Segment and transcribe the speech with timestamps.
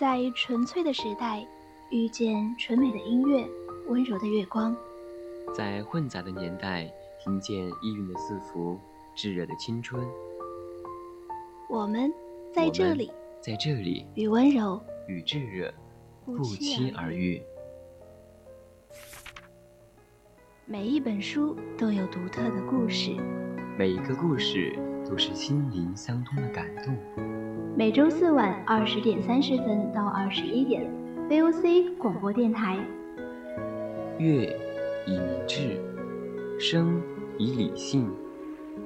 [0.00, 1.46] 在纯粹的时代，
[1.90, 3.46] 遇见纯美的音乐，
[3.86, 4.74] 温柔的月光；
[5.54, 6.90] 在混杂的年代，
[7.22, 8.78] 听见意蕴的四伏，
[9.14, 10.02] 炙热的青春。
[11.68, 12.10] 我们
[12.50, 15.70] 在这里，在这里，与温柔与炙热
[16.24, 17.42] 不期而遇。
[20.64, 23.14] 每一本书都有独特的故事，
[23.76, 24.78] 每一个故事
[25.10, 26.96] 都是心灵相通的感动。
[27.76, 30.88] 每周四晚二十点三十分到二十一点
[31.28, 32.78] ，VOC 广播电台。
[34.18, 34.56] 乐
[35.06, 35.80] 以明志，
[36.60, 37.02] 声
[37.38, 38.08] 以理性，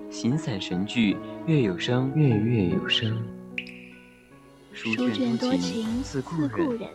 [0.08, 3.22] 形散神聚，月有声，月月有声。
[4.72, 6.88] 书卷多情似故人，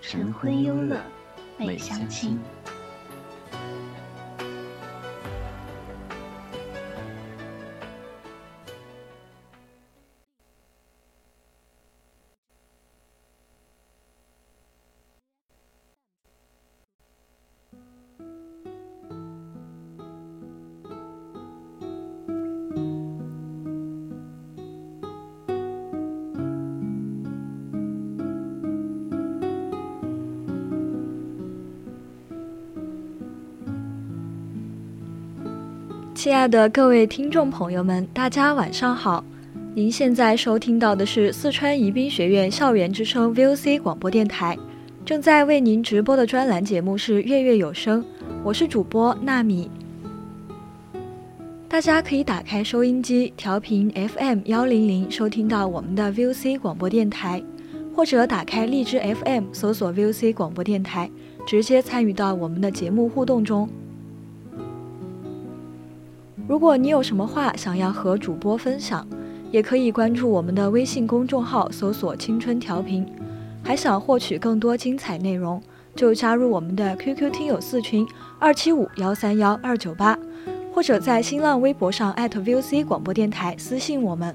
[0.00, 1.00] 晨昏忧乐
[1.58, 2.38] 美相亲。
[36.28, 39.24] 亲爱的各位听众朋友们，大家晚上好！
[39.74, 44.54] 您现在收听到的是四川宜宾学院校园之声 VOC 广播电台，
[45.06, 48.02] 正在为您直播的专栏节目是《月月有声》，
[48.44, 49.70] 我是主播纳米。
[51.66, 57.42] 大家可以打开收音机调频 FM 幺零零，收听到我们的 VOC 广播电台，
[57.96, 61.10] 或者打开荔枝 FM 搜索 VOC 广播电台，
[61.46, 63.66] 直接参与到我们的节目互动中。
[66.48, 69.06] 如果你有什么话想要和主播分享，
[69.50, 73.06] 也可以关注我们的微信公众号，搜索“青春调频”。
[73.62, 75.62] 还想获取更多精彩内容，
[75.94, 78.06] 就加入我们的 QQ 听友四群
[78.38, 80.18] 二七五幺三幺二九八，
[80.72, 84.34] 或者在新浪微博上 @VOC 广播电台私信我们。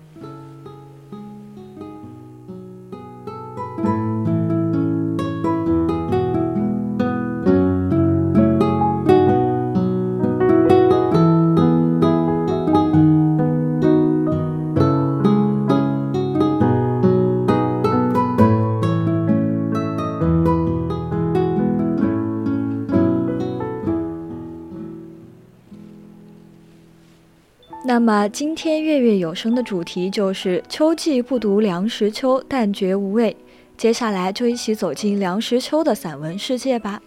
[28.05, 33.33] 那么今天月月有声的主题就是秋季不读梁实秋，但觉无味。
[33.77, 37.01] 接下来就一起走进梁实秋的散文世界吧。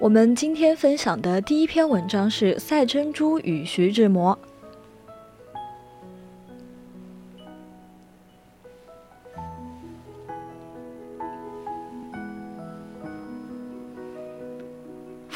[0.00, 4.36] 我们今天分享的第一篇文章是赛珍珠与徐志摩。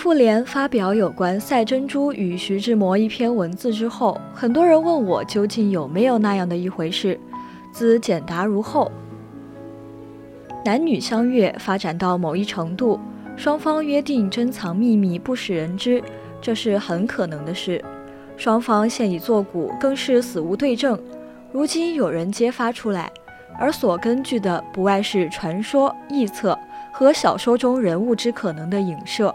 [0.09, 7.21] 妇联发表有关赛珍珠与徐志摩一篇文字之后，很多人问我究竟有没有那样的一回事。
[7.71, 8.91] 兹简答如后：
[10.65, 12.99] 男女相悦发展到某一程度，
[13.37, 16.03] 双方约定珍藏秘密不使人知，
[16.41, 17.85] 这是很可能的事。
[18.39, 20.99] 双方现已作古，更是死无对证。
[21.53, 23.13] 如今有人揭发出来，
[23.59, 26.59] 而所根据的不外是传说、臆测
[26.91, 29.35] 和小说中人物之可能的影射。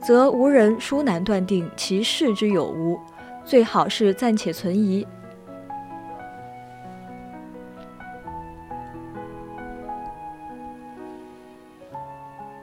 [0.00, 2.98] 则无人殊难断定其事之有无，
[3.44, 5.06] 最好是暂且存疑。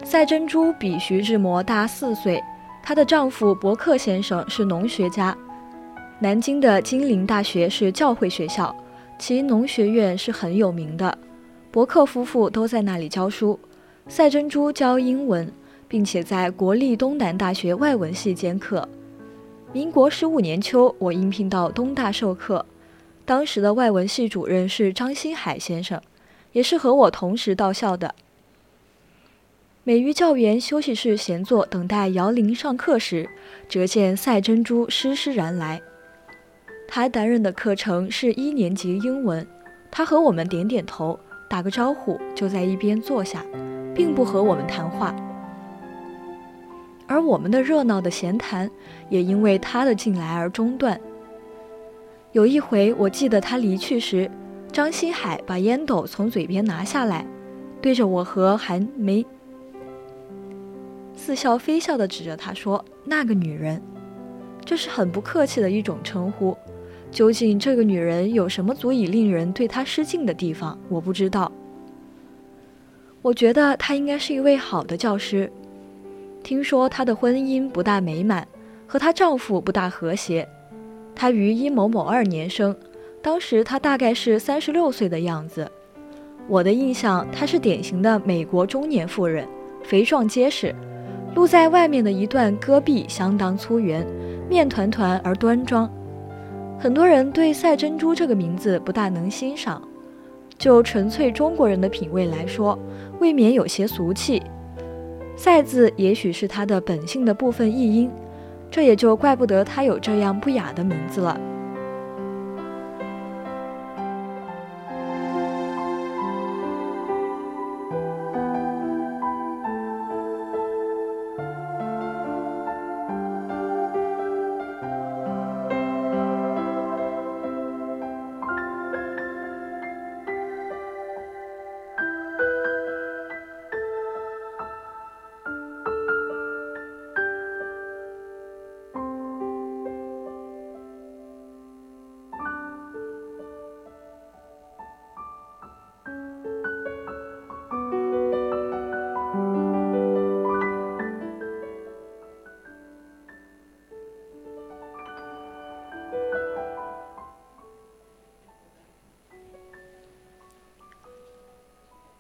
[0.04, 2.42] 赛珍珠比徐志摩大四岁，
[2.82, 5.36] 她的丈夫伯克先生是农学家，
[6.20, 8.74] 南京的金陵大学是教会学校，
[9.20, 11.18] 其农学院是很有名的，
[11.70, 13.60] 伯克夫妇都在那里教书，
[14.08, 15.52] 赛珍珠教英文。
[15.88, 18.88] 并且在国立东南大学外文系兼课。
[19.74, 22.66] 民国十五年秋，我应聘到东大授课，
[23.26, 26.02] 当时的外文系主任是张新海先生，
[26.54, 28.16] 也是和我同时到校的。
[29.84, 33.30] 美于教员休息室闲坐等待摇铃上课时，
[33.70, 35.82] 折见赛珍珠施施然来。
[36.88, 39.46] 他担任的课程是一年级英文，
[39.92, 41.20] 他和我们点点头，
[41.50, 43.46] 打个招呼，就在一边坐下，
[43.94, 45.16] 并不和我们谈话。
[47.08, 48.70] 而我们的热闹的闲谈，
[49.10, 51.00] 也因为他的进来而中断。
[52.32, 54.30] 有一回，我记得他离去时，
[54.72, 57.26] 张新海把烟斗从嘴边拿下来，
[57.82, 59.26] 对着我和韩梅
[61.16, 63.82] 似笑非笑地指着他说：“那个女人。”
[64.66, 66.58] 这是很不客气的一种称呼。
[67.12, 70.78] 究竟这个女人有什么足以令人对她失敬的地方？
[70.90, 71.50] 我不知道。
[73.22, 75.50] 我觉得她应该是一位好的教师。
[76.46, 78.48] 听说她的婚姻不大美满，
[78.86, 80.48] 和她丈夫不大和谐。
[81.16, 82.76] 她于一某某二年生，
[83.20, 85.68] 当时她大概是三十六岁的样子。
[86.48, 89.48] 我的印象，她是典型的美国中年妇人，
[89.84, 90.76] 肥壮结实，
[91.34, 94.06] 露在外面的一段戈壁相当粗圆，
[94.48, 95.92] 面团团而端庄。
[96.78, 99.82] 很多人对赛珍珠这个名字不大能欣赏，
[100.60, 102.78] 就纯粹中国人的品味来说，
[103.20, 104.44] 未免有些俗气。
[105.38, 108.10] 赛字也许是他的本性的部分译音，
[108.72, 111.40] 这也就怪不得他有这样不雅的名字了。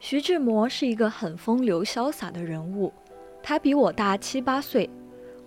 [0.07, 2.93] 徐志摩是一个很风流潇洒的人物，
[3.41, 4.87] 他比我大七八岁。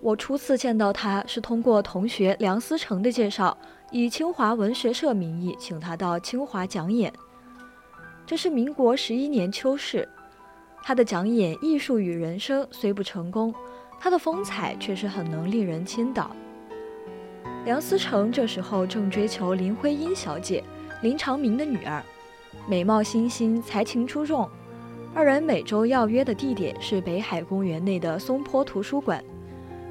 [0.01, 3.57] 我初次见到他是通过同学梁思成的介绍，
[3.93, 7.13] 以清华文学社名义请他到清华讲演。
[8.27, 10.09] 这是民国十一年秋事，
[10.83, 13.55] 他的讲演《艺术与人生》虽不成功，
[14.01, 16.35] 他的风采却是很能令人倾倒。
[17.65, 20.65] 梁思成这时候正追求林徽因小姐，
[21.01, 22.03] 林长民的女儿。
[22.69, 24.47] 美貌欣欣，才情出众。
[25.15, 29.25] 二人每周要约的地点是北海公园内的松坡图书馆。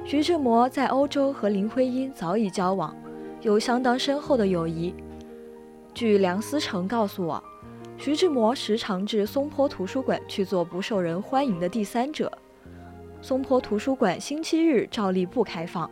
[0.04, 2.96] 徐志摩在欧洲和林徽因早已交往，
[3.42, 4.94] 有相当深厚的友谊。
[5.92, 7.42] 据梁思成告诉我，
[7.96, 12.30] 徐志摩时常至松坡图书馆去做不受人欢迎的第三者。
[13.20, 15.90] 松坡图书馆星期日照例不开放，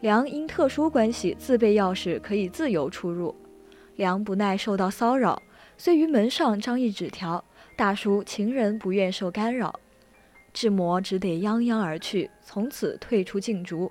[0.00, 3.34] 梁因特殊关系自备钥匙，可以自由出入。
[3.96, 5.40] 梁不耐受到骚扰。
[5.84, 7.44] 遂于门上张一纸条，
[7.74, 9.80] 大叔“情人不愿受干扰”，
[10.54, 13.90] 志摩只得泱泱而去，从此退出禁竹。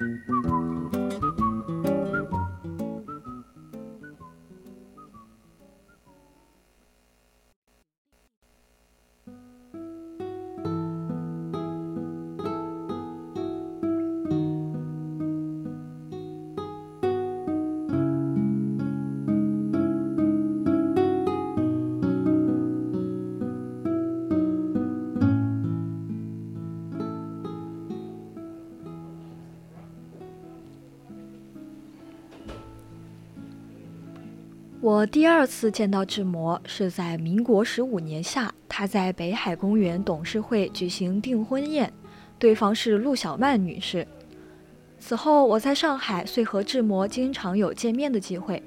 [0.00, 0.35] Mm-hmm.
[34.96, 41.92] 我第二次见到志摩是在民国十五年夏，他在北海公园董事会举行订婚宴，
[42.38, 44.08] 对方是陆小曼女士。
[44.98, 48.62] 此后我在上海遂和志摩经常有见面的机会，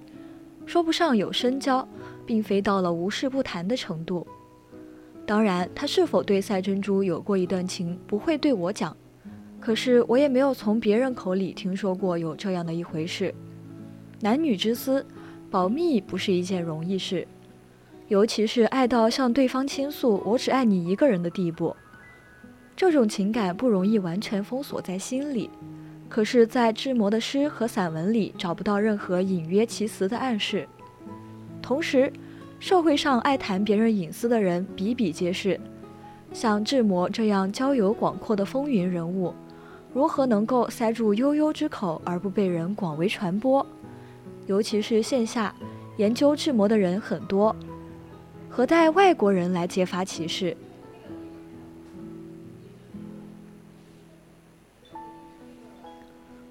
[0.68, 1.88] 说不上有深交，
[2.28, 4.28] 并非到了无事不谈的程度。
[5.26, 8.96] 当然，他是否对赛珍珠有过一段情，不会对我讲，
[9.60, 13.34] 可是我也没有从别人口里听说过有这样的一回事。
[14.20, 15.04] 男女之私。
[15.52, 17.28] 保密不是一件容易事，
[18.08, 21.76] 尤其是爱到向对方倾诉“我只爱你一个人”的地步。
[22.76, 25.50] 这种情感不容易完全封锁在心里，
[26.08, 30.68] 可是，在志摩的诗和散文里找不到任何隐约其词的暗示。
[31.62, 32.14] 同时，
[32.60, 35.60] 社会上爱谈别人隐私的人比比皆是，
[36.32, 39.34] 像志摩这样交友广阔的风云人物，
[39.94, 43.66] 如何能够塞住悠悠之口而不被人广为传播？
[44.50, 45.54] 尤其是线下，
[45.98, 47.56] 研究智模的人很多，
[48.50, 50.58] 何带外国人来揭发歧视？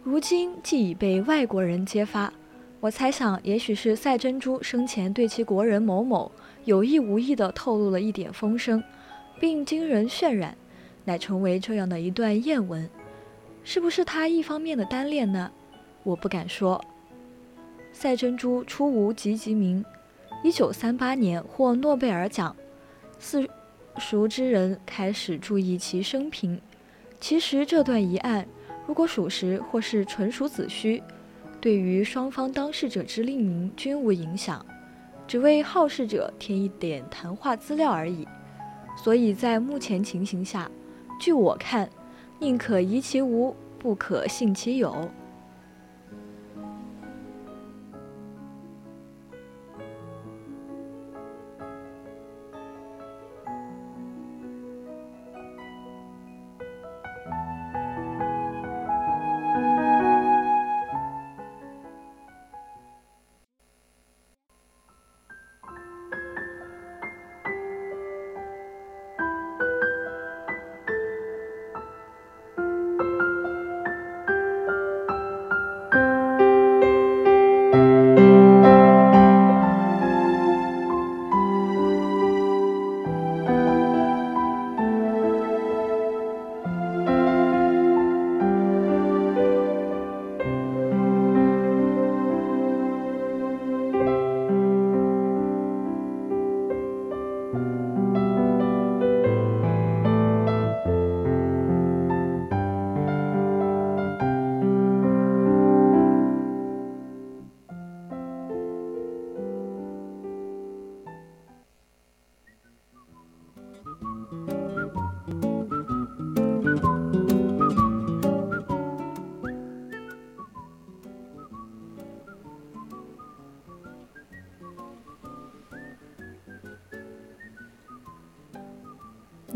[0.05, 2.33] 如今既已被外国人揭发，
[2.78, 6.31] 我猜想，也许是赛珍珠生前对其国人某某
[6.67, 8.81] 有意无意地透露了一点风声，
[9.40, 10.57] 并经人渲染，
[11.05, 12.88] 乃成为这样的一段艳闻。
[13.64, 15.50] 是不是他一方面的单恋呢？
[16.05, 16.81] 我不敢说。
[18.00, 19.85] 赛珍珠初无籍籍名，
[20.45, 22.55] 一九三八年获诺贝尔奖，
[23.19, 23.45] 四
[23.97, 26.61] 熟之人开始注意其生平。
[27.19, 28.47] 其实这段疑案。
[28.87, 31.02] 如果属实或是纯属子虚，
[31.61, 34.64] 对于双方当事者之令名均无影响，
[35.26, 38.25] 只为好事者添一点谈话资料而已。
[38.97, 40.71] 所以在目前情形下，
[41.19, 41.90] 据我看，
[42.38, 45.11] 宁可疑其无，不可信其有。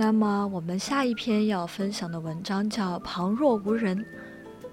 [0.05, 3.97] 那么，我们下一篇要分享的文章叫《旁若无人》，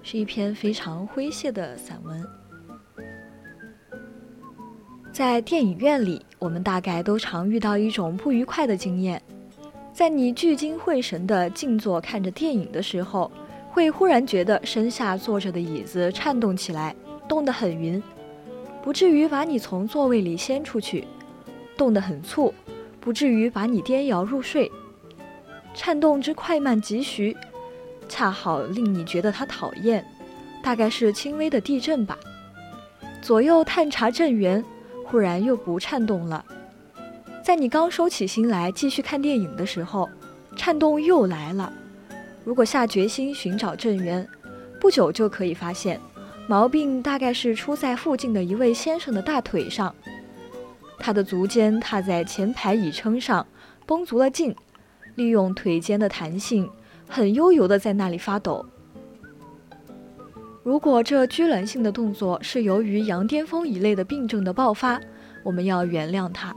[0.02, 2.26] 是一篇非常诙谐的散文。
[5.12, 9.22] 在电影院里，我们大概都常遇到一种不愉快的经验：
[9.92, 13.30] 在你聚精会神地静坐看着电影的时候，
[13.70, 16.92] 会忽然觉得身下坐着的椅子颤动起来，
[17.28, 18.02] 动得很匀，
[18.82, 21.04] 不至于把你从座位里掀出去；
[21.76, 22.52] 动得很促，
[22.98, 24.68] 不至于把你颠摇入睡。
[25.74, 27.36] 颤动之快慢急徐，
[28.08, 30.04] 恰好令你觉得它讨厌，
[30.62, 32.18] 大概是轻微的地震吧。
[33.22, 34.64] 左右探查震源，
[35.04, 36.44] 忽然又不颤动了。
[37.42, 40.08] 在你刚收起心来继续看电影的时候，
[40.56, 41.72] 颤动又来了。
[42.44, 44.26] 如果下决心寻找震源，
[44.80, 46.00] 不久就可以发现，
[46.46, 49.94] 毛病大概是出在附近的一位先生的大腿上。
[50.98, 53.46] 他的足尖踏在前排椅撑上，
[53.86, 54.54] 绷足了劲。
[55.20, 56.66] 利用腿间的弹性，
[57.06, 58.64] 很悠游地在那里发抖。
[60.62, 64.98] 如果这拘挛性的动作是由于羊癫疯一类的病症的爆发，
[65.44, 66.56] 我们要原谅他。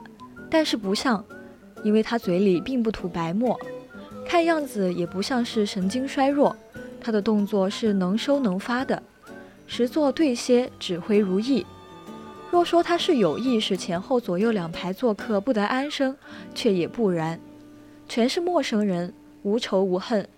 [0.50, 1.22] 但是不像，
[1.84, 3.60] 因为他嘴里并不吐白沫，
[4.26, 6.56] 看样子也不像是神经衰弱。
[7.02, 9.04] 他的动作是能收能发的，
[9.68, 11.66] 时作对歇，指挥如意。
[12.50, 16.16] 若说他是有意使前后左右两排坐客不得安生，
[16.56, 17.38] 却也不然。
[18.14, 20.30] 全是陌生人，无仇无恨。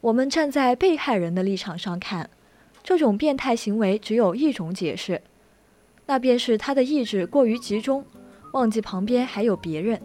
[0.00, 2.30] 我们站在被害人的立场上看，
[2.82, 5.20] 这种变态行为只有一种解释，
[6.06, 8.06] 那便是他的意志过于集中，
[8.52, 10.00] 忘记旁边还有别人。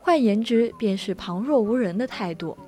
[0.00, 2.58] 换言之，便是旁若无人的态度。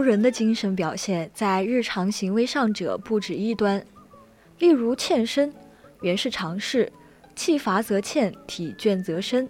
[0.00, 3.84] 人的精神表现，在日常行为上者不止一端。
[4.58, 5.52] 例如欠身，
[6.02, 6.92] 原是常事，
[7.34, 9.48] 气乏则欠，体倦则身。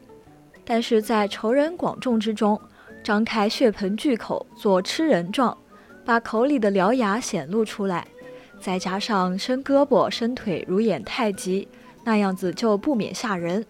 [0.64, 2.61] 但是在仇人广众之中，
[3.02, 5.57] 张开血盆巨口做吃人状，
[6.04, 8.07] 把口里的獠牙显露出来，
[8.61, 11.66] 再加上伸胳膊伸腿如演太极，
[12.04, 13.64] 那样子就不免吓人。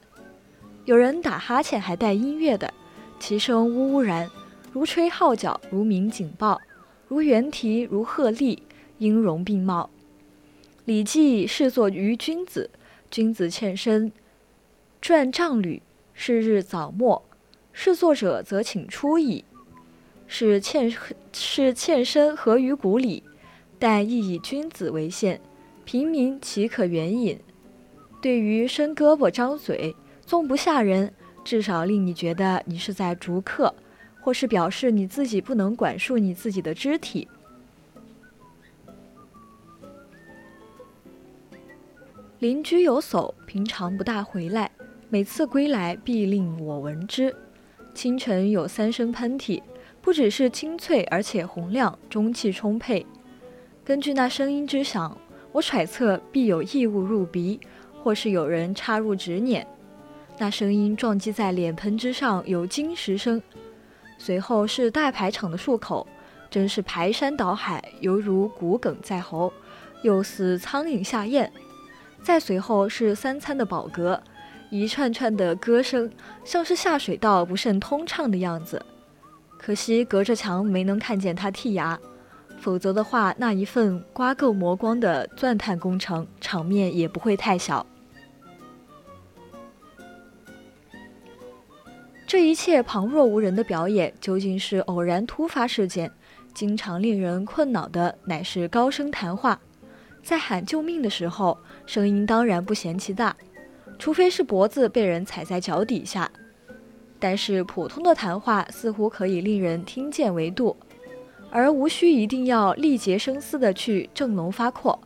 [0.85, 2.73] 有人打哈欠还带音乐的，
[3.19, 4.29] 其声呜呜然。
[4.73, 6.61] 如吹号角，如鸣警报，
[7.11, 8.57] 如猿啼，如鹤唳，
[8.99, 9.91] 音容并茂。
[10.85, 12.71] 《礼记》视作于君子，
[13.11, 14.13] 君子欠身，
[15.03, 15.83] 传丈履，
[16.15, 17.25] 是日早末。
[17.73, 19.45] 视作者则请出矣。
[20.29, 20.89] 是欠
[21.33, 23.25] 是欠身合于古礼，
[23.81, 25.41] 但亦以君子为限，
[25.85, 27.41] 平民岂可援引？
[28.23, 31.13] 对于伸胳膊张嘴，纵不吓人，
[31.43, 33.75] 至少令你觉得你是在逐客。
[34.21, 37.27] 或是表示你自己不能管束你自己的肢体。
[42.39, 44.71] 邻居有叟，平常不大回来，
[45.11, 47.35] 每次归来必令我闻之。
[47.95, 49.63] 清晨有三声喷嚏，
[50.01, 53.05] 不只是清脆，而且洪亮，中气充沛。
[53.85, 55.15] 根据那声音之响，
[55.53, 57.61] 我揣测必有异物入鼻，
[58.03, 59.67] 或是有人插入指捻。
[60.39, 63.43] 那声音撞击在脸盆之上，有金石声。
[64.23, 66.07] 随后是大排场的漱口，
[66.51, 69.51] 真是排山倒海，犹如骨鲠在喉，
[70.03, 71.51] 又似苍蝇下咽。
[72.23, 74.21] 再随后是三餐的饱嗝，
[74.69, 76.13] 一串串的歌声，
[76.45, 78.85] 像是下水道不甚通畅的样子。
[79.57, 81.99] 可惜隔着墙没能看见他剔牙，
[82.61, 87.87] 否则的话，那一份刮够磨光的钻探工程，场面也不会太小。
[92.31, 96.09] 这一切旁若无人的表演，究竟是偶然突发事件？
[96.55, 99.61] 经常令人困扰的乃是高声谈话，
[100.23, 103.37] 在喊救命的时候，声音当然不嫌其大，
[103.99, 106.31] 除非是脖子被人踩在脚底下。
[107.19, 110.77] 但是普通的谈话似乎可以令人听见为度，
[111.51, 114.97] 而无需一定要力竭声嘶的去振聋发聩。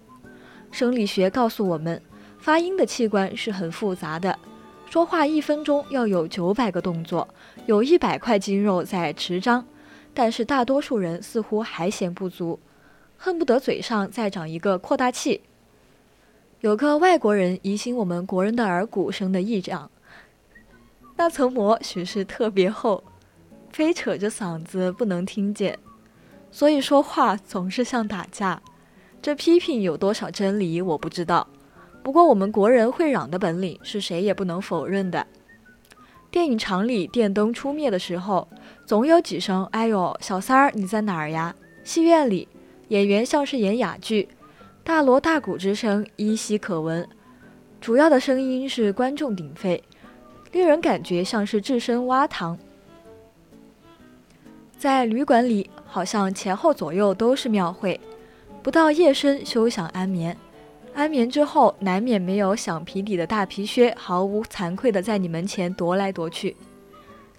[0.71, 2.03] 生理学告诉我们，
[2.37, 4.39] 发音的器官是很复杂的。
[4.89, 7.29] 说话一分钟要有九百个动作，
[7.67, 9.67] 有一百块肌肉在持张，
[10.15, 12.61] 但是大多数人似乎还嫌不足，
[13.17, 15.41] 恨不得嘴上再长一个扩大器。
[16.61, 19.91] 有个外国人疑心我们国人的耳骨生的异样，
[21.17, 23.03] 那层膜许是特别厚，
[23.73, 25.77] 非扯着嗓子不能听见，
[26.53, 28.63] 所以说话总是像打架。
[29.21, 31.49] 这批评有多少真理，我不知道。
[32.05, 35.27] 不过，我们国人会嚷的本领是谁也不能否认的。
[36.31, 38.47] 电影厂里电灯初灭的时候，
[38.85, 42.47] 总有几声“哎呦，小三儿你在哪儿呀？”戏院里，
[42.89, 44.29] 演员像是演哑剧，
[44.85, 47.09] 大锣大鼓之声依稀可闻。
[47.81, 49.83] 主要的声音是观众鼎沸，
[50.53, 52.59] 令人感觉像是置身蛙塘。
[54.77, 57.99] 在旅馆里，好像前后左右都是庙会，
[58.63, 60.37] 不到夜深休想安眠。
[60.95, 66.57] 安眠之后，难免没有响皮底的大皮靴，毫无惭愧地在你门前踱来踱去。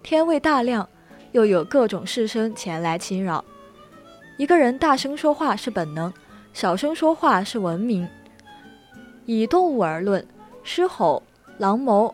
[0.03, 0.87] 天未大亮，
[1.31, 3.43] 又有各种事声前来侵扰。
[4.37, 6.13] 一个人大声说话是本能，
[6.53, 8.07] 小声说话是文明。
[9.25, 10.27] 以动物而论，
[10.61, 11.23] 狮吼、
[11.57, 12.13] 狼谋、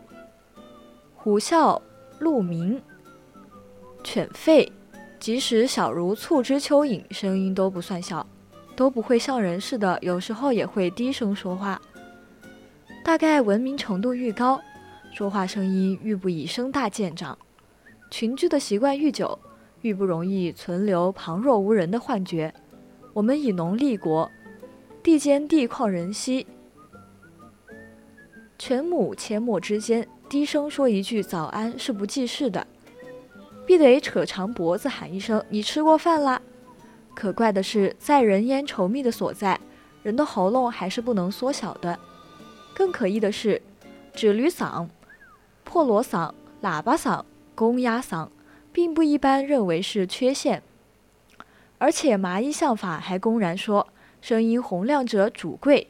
[1.16, 1.82] 虎啸、
[2.20, 2.80] 鹿鸣、
[4.04, 4.72] 犬吠，
[5.20, 8.26] 即使小如促织蚯蚓，声音都不算小。
[8.76, 11.82] 都不会像人似的，有时候也会低声说话。
[13.04, 14.62] 大概文明程度愈高，
[15.14, 17.38] 说话声音愈不以声大见长。
[18.10, 19.40] 群居的习惯愈久，
[19.82, 22.54] 愈不容易存留旁若无人的幻觉。
[23.14, 24.30] 我们以农立国，
[25.02, 26.46] 地间地旷人稀，
[28.60, 32.68] 犬母阡陌之间，低声说一句早安是不济事的，
[33.66, 36.42] 必得扯长脖子喊一声：“你吃过饭啦？”
[37.22, 39.60] 可怪的是，在人烟稠密的所在，
[40.02, 42.00] 人的喉咙还是不能缩小的。
[42.74, 43.62] 更可疑的是，
[44.12, 44.88] 纸驴嗓、
[45.64, 48.30] 破锣嗓、喇叭嗓、公鸭嗓，
[48.74, 50.64] 并不一般认为是缺陷。
[51.78, 53.88] 而且麻衣相法还公然说，
[54.20, 55.90] 声音洪亮者主贵。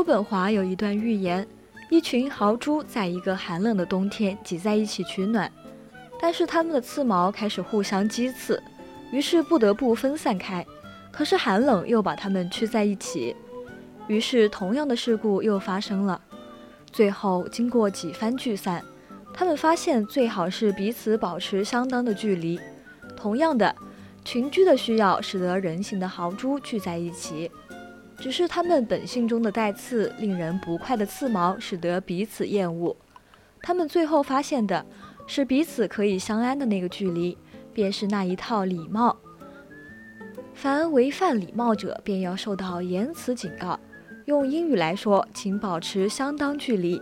[0.00, 1.46] 叔本华有一段寓言：
[1.90, 5.52] 一群豪猪在一个寒冷的冬天挤在一起取暖，
[6.18, 8.62] 但是它们的刺毛开始互相激刺，
[9.12, 10.66] 于是不得不分散开。
[11.12, 13.36] 可是寒冷又把它们聚在一起，
[14.06, 16.18] 于是同样的事故又发生了。
[16.90, 18.82] 最后经过几番聚散，
[19.34, 22.58] 他们发现最好是彼此保持相当的距离。
[23.14, 23.76] 同样的，
[24.24, 27.50] 群居的需要使得人形的豪猪聚在一起。
[28.20, 32.94] 只是他们本性中的带刺、令人不快的刺毛，使得彼此厌恶。
[33.62, 34.84] 他们最后发现的
[35.26, 37.36] 是彼此可以相安的那个距离，
[37.72, 39.16] 便是那一套礼貌。
[40.52, 43.80] 凡违反礼貌者，便要受到言辞警告。
[44.26, 47.00] 用英语来说，请保持相当距离。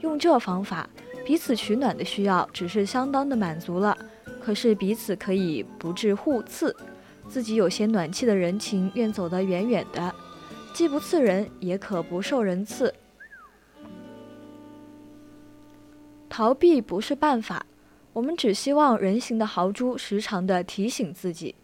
[0.00, 0.88] 用这方法，
[1.24, 3.96] 彼此取暖的需要只是相当的满足了。
[4.42, 6.74] 可是彼此可以不致互刺，
[7.28, 10.14] 自己有些暖气的人情愿走得远远的。
[10.76, 12.92] 既不刺人，也可不受人刺。
[16.28, 17.64] 逃避不是办法，
[18.12, 21.54] 我们只希望人形的豪猪时常的提醒自己，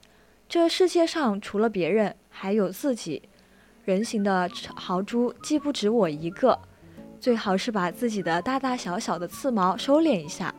[0.49, 3.29] 这世界上除了别人，还有自己。
[3.85, 6.59] 人形的豪猪既不止我一个，
[7.21, 10.55] 最好是把自己的大大小小的刺毛收敛一下，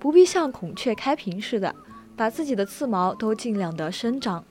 [0.00, 1.72] 不必像孔雀开屏似的，
[2.16, 4.44] 把自己的刺毛都尽量的生长。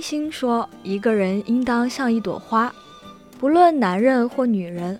[0.00, 2.74] 冰心说：“一个人应当像一朵花，
[3.38, 4.98] 不论男人或女人，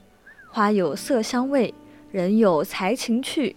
[0.51, 1.73] 花有色香味，
[2.13, 3.57] 人有才情趣，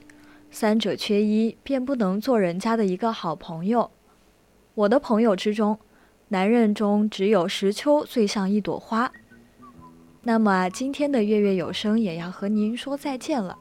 [0.49, 3.91] 三者缺一，便不能做人家的一个好朋友。
[4.73, 5.77] 我的朋友之中，
[6.29, 9.11] 男人中只有石秋最像一朵花。
[10.21, 13.57] 那么今天的月月有声也要和您说再见了。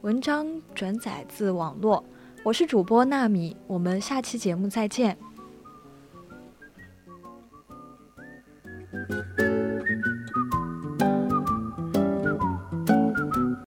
[0.00, 2.04] 文章转载自网络，
[2.42, 5.16] 我是主播纳米，我们下期节目再见。”